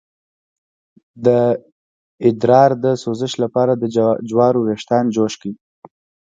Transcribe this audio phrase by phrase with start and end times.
[1.25, 1.27] د
[2.27, 3.83] ادرار د سوزش لپاره د
[4.29, 5.53] جوارو ویښتان جوش کړئ